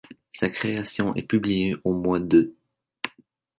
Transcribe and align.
Sa 0.31 0.49
création 0.49 1.13
est 1.13 1.27
publiée 1.27 1.75
au 1.83 1.93
mois 1.93 2.19
d'. 2.19 2.55